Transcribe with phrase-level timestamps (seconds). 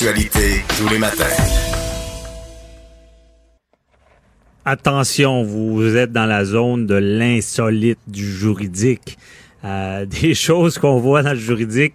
[0.00, 1.24] L'actualité tous les matins.
[4.64, 9.18] Attention, vous êtes dans la zone de l'insolite du juridique.
[9.64, 11.94] Euh, des choses qu'on voit dans le juridique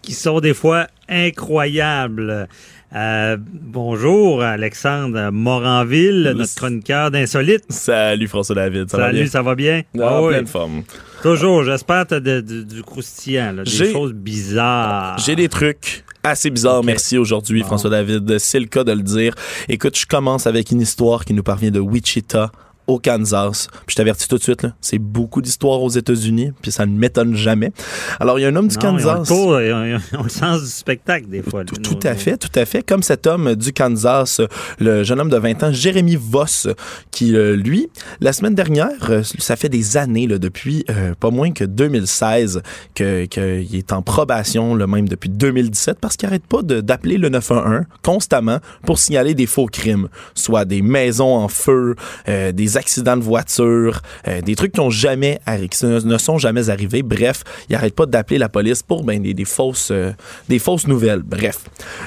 [0.00, 2.46] qui sont des fois incroyables.
[2.94, 7.64] Euh, bonjour, Alexandre Moranville, notre chroniqueur d'insolite.
[7.68, 9.26] Salut François David, ça va Salut, bien?
[9.28, 9.82] ça va bien?
[9.98, 10.28] Ah, Ah oui.
[10.34, 10.84] pleine forme.
[11.22, 15.18] Toujours, j'espère que t'as de- de- du croustillant, là, des J'ai- choses bizarres.
[15.18, 16.86] J'ai des trucs assez bizarres, Ok.
[16.86, 17.62] merci aujourd'hui.
[17.62, 19.34] François David, c'est le cas de le dire.
[19.68, 22.52] Écoute, je commence avec une histoire qui nous parvient de Wichita
[22.90, 23.68] au Kansas.
[23.86, 27.34] Puis je t'avertis tout de suite, c'est beaucoup d'histoires aux États-Unis, puis ça ne m'étonne
[27.34, 27.72] jamais.
[28.18, 29.28] Alors, il y a un homme du Non, ils ont le Kansas.
[29.28, 31.64] tour, ils ont- ils ont le sens du spectacle, des fois.
[31.64, 32.82] Tout, à fait, tout à fait.
[32.82, 34.40] Comme cet homme du Kansas,
[34.78, 36.68] le jeune homme de 20 ans, Jérémy Voss,
[37.10, 37.88] qui, euh, lui,
[38.20, 42.62] la semaine dernière, euh, ça fait des années, là, depuis euh, pas moins que 2016,
[42.94, 47.28] que- qu'il est en probation, le même depuis 2017, parce qu'il n'arrête pas d'appeler le
[47.28, 51.94] 911 constamment pour signaler des faux crimes, soit des maisons en feu,
[52.28, 55.38] euh, des accidents de voiture, euh, des trucs qui, ont jamais,
[55.70, 57.02] qui ne sont jamais arrivés.
[57.02, 60.12] Bref, il n'arrête pas d'appeler la police pour ben, des, des fausses, euh,
[60.48, 61.22] des fausses nouvelles.
[61.22, 61.58] Bref,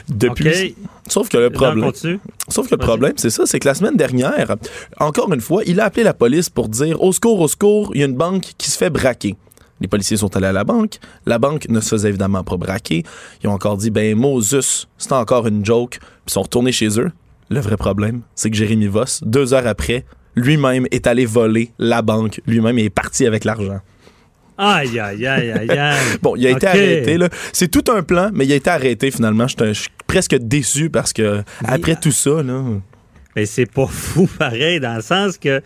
[0.10, 0.76] depuis...
[1.10, 1.92] Sauf que le problème,
[2.48, 4.56] sauf que le problème, c'est ça, c'est que la semaine dernière,
[5.00, 8.00] encore une fois, il a appelé la police pour dire au secours, au secours, il
[8.00, 9.36] y a une banque qui se fait braquer.
[9.82, 11.00] Les policiers sont allés à la banque.
[11.26, 13.04] La banque ne se faisait évidemment pas braquer.
[13.44, 15.98] Ils ont encore dit, ben, Moses, c'est encore une joke.
[16.00, 17.12] Puis ils sont retournés chez eux.
[17.50, 22.02] Le vrai problème, c'est que Jérémy Voss, deux heures après, lui-même est allé voler la
[22.02, 22.42] banque.
[22.48, 23.80] Lui-même est parti avec l'argent.
[24.58, 25.98] Aïe, aïe, aïe, aïe, aïe.
[26.22, 27.18] Bon, il a été arrêté.
[27.18, 27.30] là.
[27.52, 29.48] C'est tout un plan, mais il a été arrêté finalement.
[29.48, 32.62] Je suis- je suis presque déçu parce que après tout ça, là,
[33.36, 35.62] Mais c'est pas fou pareil, dans le sens que.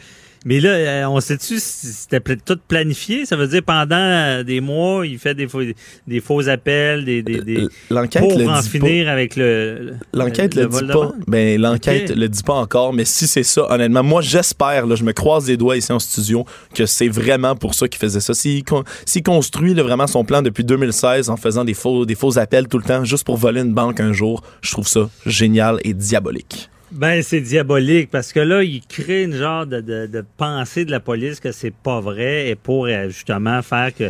[0.50, 3.26] Mais là, euh, on sait-tu si c'était tout planifié?
[3.26, 5.60] Ça veut dire pendant euh, des mois, il fait des faux,
[6.08, 9.96] des faux appels, des, des, des- l'enquête pour le en dit finir avec le.
[10.14, 11.12] L'enquête le dit pas.
[11.28, 15.04] Ben l'enquête le dit pas encore, mais si c'est ça, honnêtement, moi j'espère, là, je
[15.04, 18.34] me croise les doigts ici en studio, que c'est vraiment pour ça qu'il faisait ça.
[18.34, 22.16] S'il con- s'il construit là, vraiment son plan depuis 2016 en faisant des faux, des
[22.16, 25.10] faux appels tout le temps, juste pour voler une banque un jour, je trouve ça
[25.26, 26.70] génial et diabolique.
[26.92, 30.92] Ben, c'est diabolique parce que là, il crée une genre de, de, de pensée de
[30.92, 34.10] la police que c'est pas vrai et pour euh, justement faire que,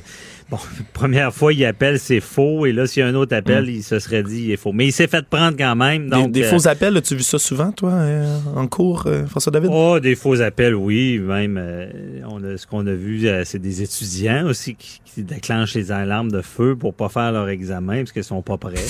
[0.51, 0.59] bon,
[0.93, 3.81] première fois, il appelle, c'est faux et là, s'il y a un autre appel, il
[3.81, 4.73] se serait dit, il est faux.
[4.73, 6.03] Mais il s'est fait prendre quand même.
[6.03, 9.25] Des, Donc, des euh, faux appels, as-tu vu ça souvent, toi, euh, en cours, euh,
[9.25, 9.71] François David?
[9.73, 11.17] Oh, des faux appels, oui.
[11.17, 11.59] Même,
[12.29, 16.31] on a, ce qu'on a vu, c'est des étudiants aussi qui, qui déclenchent les alarmes
[16.31, 18.75] de feu pour pas faire leur examen parce qu'ils sont pas prêts.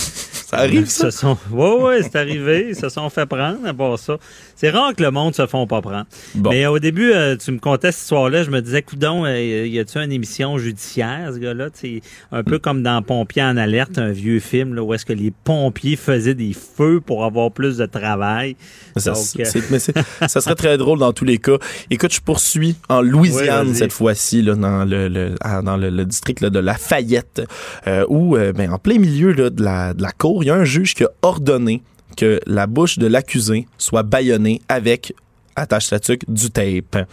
[0.48, 1.10] Ça arrive, ça?
[1.52, 2.68] Ouais, ouais, c'est arrivé.
[2.70, 3.68] Ils se sont fait prendre
[3.98, 4.18] ça.
[4.56, 6.06] C'est rare que le monde se font pas prendre.
[6.36, 6.50] Bon.
[6.50, 9.78] Mais au début, euh, tu me contais cette histoire-là, je me disais, coudon, euh, y
[9.80, 11.68] a-tu une émission judiciaire, ce gars-là?
[11.74, 12.02] C'est
[12.32, 15.32] un peu comme dans Pompiers en alerte, un vieux film, là, où est-ce que les
[15.44, 18.56] pompiers faisaient des feux pour avoir plus de travail.
[18.98, 19.80] Ça, Donc, euh, mais
[20.28, 21.58] ça serait très drôle dans tous les cas.
[21.92, 26.42] Écoute, je poursuis en Louisiane cette fois-ci, dans le, le- ah, dans le, le district
[26.42, 27.42] là, de Lafayette,
[27.86, 30.50] euh, où, euh, ben, en plein milieu là, de, la, de la cour, il y
[30.50, 31.82] a un juge qui a ordonné
[32.18, 35.14] que la bouche de l'accusé soit bâillonnée avec
[35.56, 37.08] attache la tuque, du tape.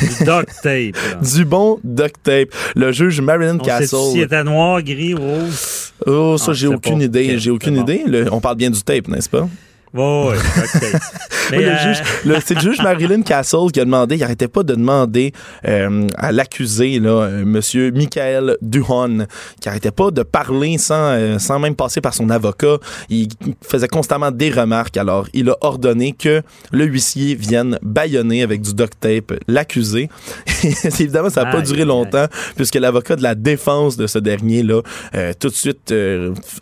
[0.00, 0.96] Du duct tape.
[1.34, 2.48] Du bon duct tape.
[2.76, 3.96] Le juge Marilyn On sait Castle.
[4.12, 5.92] s'il était noir, gris, rouge?
[6.06, 7.38] Oh, ça, Ah, j'ai aucune pas- idée.
[7.38, 7.82] J'ai aucune bon.
[7.82, 8.02] idée.
[8.06, 9.48] Le- on parle bien du tape, n'est-ce pas?
[11.50, 14.74] Mais, Oui, euh, c'est le juge Marilyn Castle qui a demandé, il arrêtait pas de
[14.74, 15.32] demander
[15.66, 19.26] euh, à l'accusé, là, euh, monsieur Michael Duhon,
[19.60, 22.78] qui arrêtait pas de parler sans, euh, sans même passer par son avocat.
[23.10, 23.28] Il
[23.62, 24.96] faisait constamment des remarques.
[24.96, 30.08] Alors, il a ordonné que le huissier vienne bâillonner avec du duct tape l'accusé.
[31.00, 32.26] Évidemment, ça n'a pas duré longtemps,
[32.56, 34.80] puisque l'avocat de la défense de ce dernier, là,
[35.14, 35.92] euh, tout de suite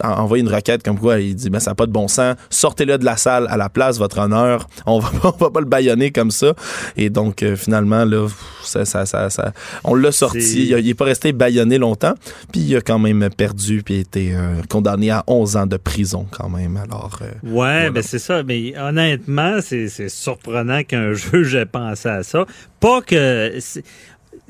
[0.01, 2.35] a envoyé une requête comme quoi il dit ben, ça n'a pas de bon sens,
[2.49, 4.67] sortez-le de la salle à la place, votre honneur.
[4.87, 6.55] On va, on va pas le baïonner comme ça.
[6.97, 8.27] Et donc, euh, finalement, là,
[8.63, 9.53] ça, ça, ça, ça-
[9.85, 10.67] on l'a sorti.
[10.67, 12.15] Il, a- il est pas resté baïonné longtemps.
[12.53, 15.67] Puis il a quand même perdu, puis il a été euh, condamné à 11 ans
[15.67, 16.77] de prison quand même.
[16.77, 17.91] Alors, euh, Ouais, Voilà.
[17.91, 18.43] ben c'est ça.
[18.43, 22.45] Mais honnêtement, c'est c'est surprenant qu'un juge ait pensé à ça.
[22.81, 23.53] Pas que.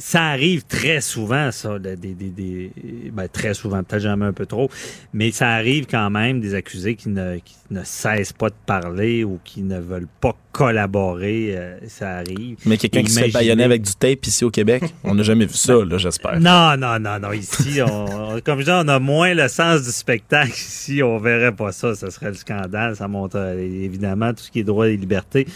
[0.02, 2.73] Ça arrive très souvent, ça, de- des, des, des-
[3.12, 4.70] ben, très souvent, peut-être jamais un peu trop,
[5.12, 9.25] mais ça arrive quand même des accusés qui ne, qui ne cessent pas de parler
[9.25, 11.55] ou qui ne veulent pas collaborer.
[11.56, 12.56] euh, ça arrive.
[12.64, 15.44] mais quelqu'un qui se fait baïonner avec du tape ici au Québec, on n'a jamais
[15.47, 16.41] vu ça, là, j'espère.
[16.41, 17.32] Non, non, non, non.
[17.32, 20.50] Ici, on, on- comme je dis, on a moins le sens du spectacle.
[20.53, 21.94] Ici, on verrait pas ça.
[21.94, 22.96] Ce serait le scandale.
[22.96, 25.46] Ça montre euh, évidemment tout ce qui est droit et liberté.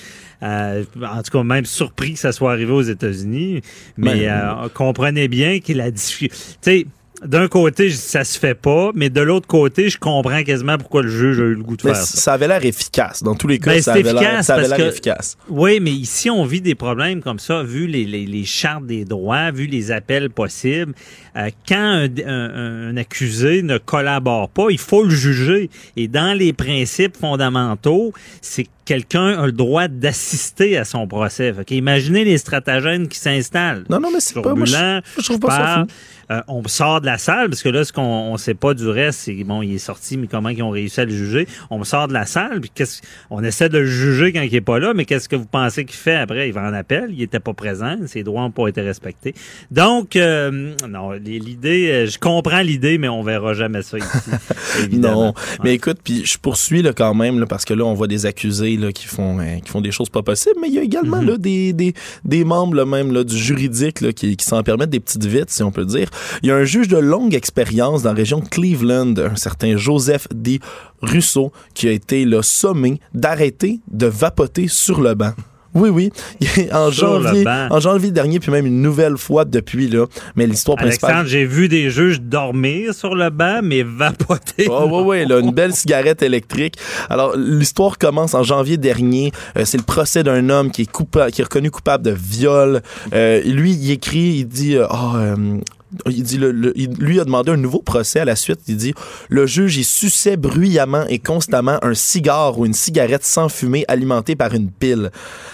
[0.45, 3.63] Euh, en tout cas, même surpris que ça soit arrivé aux États-Unis.
[3.97, 4.29] Mais Ben,
[4.65, 6.37] euh, comprenez bien qu'il a difficulté.
[6.63, 6.87] Tu sais,
[7.25, 10.77] d'un côté, je dis, ça se fait pas, mais de l'autre côté, je comprends quasiment
[10.77, 12.19] pourquoi le juge a eu le goût de Mais faire ça.
[12.19, 13.23] ça avait l'air efficace.
[13.23, 15.39] Dans tous les cas, Ben, ça avait l'air efficace ça avait parce l'air que- efficace.
[15.49, 19.07] Oui, mais ici, on vit des problèmes comme ça, vu les, les, les chartes des
[19.07, 20.93] droits, vu les appels possibles.
[21.37, 25.71] Euh, quand un, un- un accusé ne collabore pas, il faut le juger.
[25.97, 28.13] Et dans les principes fondamentaux,
[28.43, 31.53] c'est quelqu'un a le droit d'assister à son procès.
[31.53, 33.85] Fait imaginez les stratagèmes qui s'installent.
[33.89, 34.55] Non, non, mais c'est pas...
[34.55, 36.35] Moi, je, trouve pas ça fou.
[36.35, 38.89] euh, on sort de la salle, parce que là, ce qu'on on sait pas du
[38.89, 41.47] reste, c'est bon, il est sorti, mais comment ils ont réussi à le juger?
[41.71, 43.01] On sort de la salle, puis qu'est-ce
[43.31, 45.85] on essaie de le juger quand il est pas là, mais qu'est-ce que vous pensez
[45.85, 46.49] qu'il fait après?
[46.49, 49.35] Il va en appel, il était pas présent, ses droits n'ont pas été respectés.
[49.71, 54.31] Donc, euh, non, l'idée, euh, je comprends l'idée, mais on verra jamais ça ici.
[54.83, 55.27] évidemment.
[55.27, 58.07] Non, mais écoute, puis je poursuis là, quand même, là, parce que là, on voit
[58.07, 60.79] des accusés là, qui, font, euh, qui font des choses pas possibles, mais il y
[60.79, 61.29] a également Mhm.
[61.29, 61.95] là, des, des,
[62.25, 65.51] des membres là, même là, du juridique là, qui, qui s'en permettent des petites vites,
[65.51, 66.09] si on peut dire.
[66.43, 69.77] Il y a un juge de longue expérience dans la région de Cleveland, un certain
[69.77, 70.61] Joseph D.
[71.03, 75.33] Rousseau, qui a été là, sommé d'arrêter de vapoter sur le banc.
[75.75, 76.11] Oui, oui.
[76.73, 80.07] En Sur janvier, en janvier dernier, puis même une nouvelle fois depuis là.
[80.37, 81.11] Mais l'histoire principale.
[81.11, 84.67] Alexandre, j'ai vu des juges dormir sur le banc, mais vapoter.
[84.71, 86.77] Oh, ouais, ouais, là, une belle cigarette électrique.
[87.11, 89.33] Alors, l'histoire commence en janvier dernier.
[89.59, 92.81] Euh, c'est le procès d'un homme qui est, coupa- qui est reconnu coupable de viol.
[93.13, 95.59] Euh, lui, il écrit, il dit, euh, Ah, euh,
[96.07, 98.61] il lui a demandé un nouveau procès à la suite.
[98.69, 98.95] Il dit,
[99.29, 104.37] le juge, il suçait bruyamment et constamment un cigare ou une cigarette sans fumée alimentée
[104.37, 105.11] par une pile.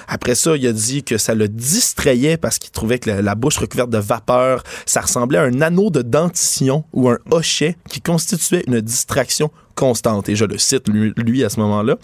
[0.09, 3.59] Après ça, il a dit que ça le distrayait parce qu'il trouvait que la bouche
[3.59, 8.65] recouverte de vapeur, ça ressemblait à un anneau de dentition ou un hochet qui constituait
[8.67, 9.51] une distraction
[9.81, 10.29] constante.
[10.29, 11.97] Et je le cite, lui, lui, à ce moment-là.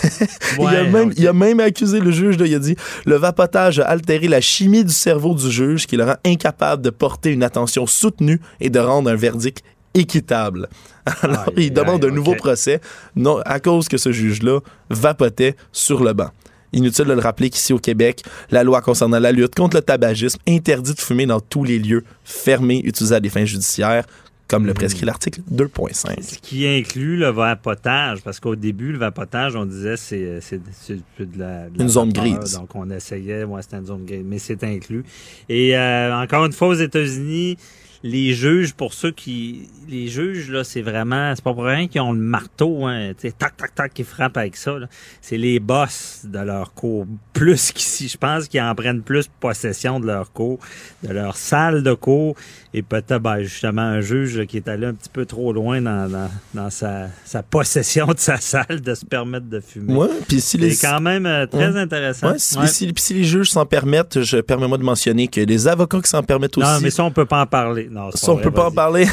[0.60, 1.14] il, a même, ok.
[1.16, 2.76] il a même accusé le juge, là, il a dit
[3.06, 6.90] le vapotage a altéré la chimie du cerveau du juge qui le rend incapable de
[6.90, 10.68] porter une attention soutenue et de rendre un verdict équitable.
[11.22, 12.80] Alors, Aïe, il demande aïe, un nouveau procès
[13.16, 14.60] non, à cause que ce juge-là
[14.90, 16.28] vapotait sur le banc.
[16.74, 20.40] Inutile de le rappeler qu'ici au Québec, la loi concernant la lutte contre le tabagisme
[20.46, 24.04] interdit de fumer dans tous les lieux fermés utilisés à des fins judiciaires,
[24.48, 26.22] comme le prescrit l'article 2.5.
[26.22, 30.96] Ce qui inclut le vapotage, parce qu'au début, le vapotage, on disait c'est c'est c'est
[31.18, 32.54] de la, de la Une zone vapeur, grise.
[32.54, 35.04] Donc on essayait, ouais, c'était une zone grise, mais c'est inclus.
[35.48, 37.56] Et euh, encore une fois, aux États-Unis,
[38.06, 42.02] les juges, pour ceux qui, les juges là, c'est vraiment, c'est pas pour rien qu'ils
[42.02, 44.76] ont le marteau, hein, tac tac tac, qui frappent avec ça.
[45.22, 48.08] C'est les boss de leur cours, plus qu'ici.
[48.08, 50.58] Je pense qu'ils en prennent plus possession de leur cours,
[51.02, 52.36] de leur salle de cours.
[52.74, 55.80] Et peut-être ben, justement un juge là, qui est allé un petit peu trop loin
[55.80, 59.94] dans, dans, dans sa, sa possession de sa salle de se permettre de fumer.
[59.94, 61.80] Ouais, puis si les C'est quand même euh, très Ouais.
[61.80, 62.32] intéressant.
[62.32, 62.66] Ouais, si, Ouais.
[62.66, 66.10] si- puis si les juges s'en permettent, je permets-moi de mentionner que les avocats qui
[66.10, 66.66] s'en permettent aussi.
[66.68, 67.88] Non, mais ça, on peut pas en parler.
[67.94, 69.06] Non, Ça, on peut pas en parler.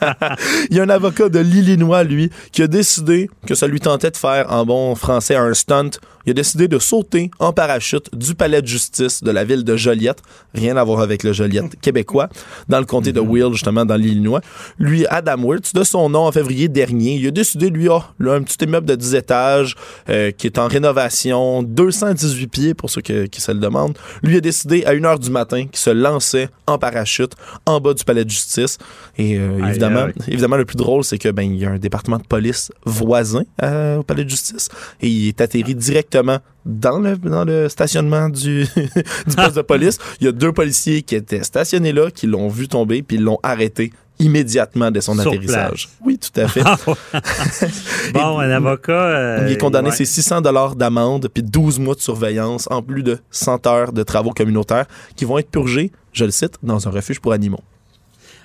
[0.70, 4.10] Il y a un avocat de l'Illinois, lui, qui a décidé que ça lui tentait
[4.10, 5.90] de faire, en bon français, un stunt.
[6.30, 9.76] Il a décidé de sauter en parachute du palais de justice de la ville de
[9.76, 10.22] Joliette,
[10.54, 12.28] rien à voir avec le Joliette québécois,
[12.68, 14.40] dans le comté de Will, justement, dans l'Illinois.
[14.78, 18.34] Lui, Adam Wirtz, de son nom en février dernier, il a décidé, lui, ah, là,
[18.34, 19.74] un petit immeuble de 10 étages
[20.08, 23.98] euh, qui est en rénovation, 218 pieds pour ceux que- qui se le demandent.
[24.22, 27.32] Lui a décidé à 1 heure du matin qu'il se lançait en parachute
[27.66, 28.78] en bas du palais de justice.
[29.18, 32.18] Et euh, évidemment, évidemment, le plus drôle, c'est que ben il y a un département
[32.18, 34.68] de police voisin euh, au palais de justice
[35.00, 36.19] et il est atterri directement
[36.64, 38.64] dans le, dans le stationnement du,
[39.26, 39.98] du poste de police.
[40.20, 43.38] Il y a deux policiers qui étaient stationnés là, qui l'ont vu tomber, puis l'ont
[43.42, 45.88] arrêté immédiatement dès son Sur atterrissage.
[46.04, 46.62] Oui, tout à fait.
[46.64, 46.76] Ah,
[48.12, 48.92] bon, un avocat.
[48.92, 49.96] euh, il est condamné, ouais.
[49.96, 54.02] c'est 600 dollars d'amende puis 12 mois de surveillance en plus de 100 heures de
[54.02, 54.86] travaux communautaires
[55.16, 57.60] qui vont être purgés, je le cite, dans un refuge pour animaux.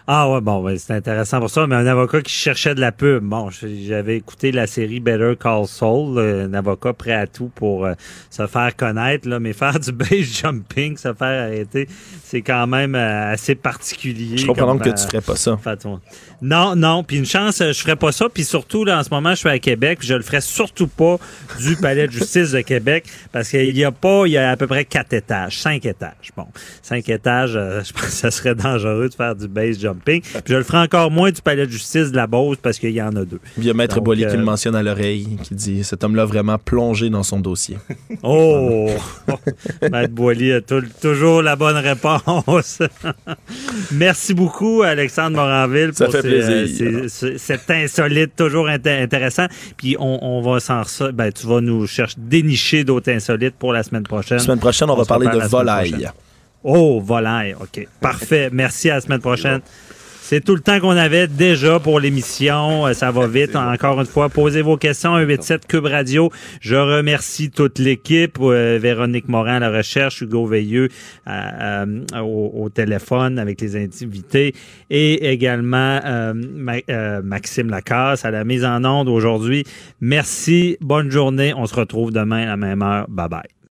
[0.07, 2.91] Ah ouais, bon, ben, c'est intéressant pour ça, mais un avocat qui cherchait de la
[2.91, 3.23] pub.
[3.23, 7.85] Bon, j'avais écouté la série Better Call Saul, euh, un avocat prêt à tout pour
[7.85, 7.93] euh,
[8.29, 11.87] se faire connaître, là, mais faire du base jumping, se faire arrêter,
[12.23, 14.37] c'est quand même euh, assez particulier.
[14.37, 15.57] Je comprends comme, que euh, tu ferais pas ça.
[16.39, 18.29] Non, non, puis une chance, je ferais pas ça.
[18.29, 20.87] Puis surtout, là, en ce moment, je suis à Québec, puis je le ferais surtout
[20.87, 21.17] pas
[21.59, 24.55] du Palais de justice de Québec, parce qu'il y a pas, il y a à
[24.55, 26.31] peu près quatre étages, cinq étages.
[26.37, 26.45] Bon,
[26.83, 29.94] cinq étages, je pense que ça serait dangereux de faire du base jumping.
[30.03, 32.91] Puis je le ferai encore moins du Palais de justice de la Beauce, parce qu'il
[32.91, 33.39] y en a deux.
[33.57, 36.03] Il y a Maître Donc, Boily qui euh, le mentionne à l'oreille, qui dit cet
[36.03, 37.77] homme-là vraiment plongé dans son dossier.
[38.23, 38.89] Oh!
[39.91, 42.79] Maître Boily a tou- toujours la bonne réponse.
[43.91, 46.87] Merci beaucoup, Alexandre Moranville, Ça pour fait ces, plaisir.
[46.87, 49.45] euh, ces- cet insolite, toujours inté- intéressant.
[49.77, 50.81] Puis on, on va s'en
[51.13, 54.37] ben, tu vas nous chercher, dénicher d'autres insolites pour la semaine prochaine.
[54.37, 56.07] La semaine prochaine, on, On va parler de volaille.
[56.63, 57.87] Oh, volaille, OK.
[58.01, 58.49] Parfait.
[58.51, 59.61] Merci, à la semaine prochaine.
[60.27, 62.87] C'est tout le temps qu'on avait déjà pour l'émission.
[62.87, 63.55] Euh, Ça va vite.
[63.55, 65.11] Encore une fois, posez vos questions.
[65.13, 66.31] 187 Cube Radio.
[66.61, 68.39] Je remercie toute l'équipe.
[68.41, 70.89] Euh, Véronique Morin à la recherche, Hugo Veilleux
[71.27, 74.55] euh, au, au téléphone avec les invités
[74.89, 79.63] et également euh, Ma- euh, Maxime Lacasse à la mise en onde aujourd'hui.
[80.01, 80.77] Merci.
[80.81, 81.53] Bonne journée.
[81.55, 83.05] On se retrouve demain à la même heure.
[83.09, 83.54] Bye bye.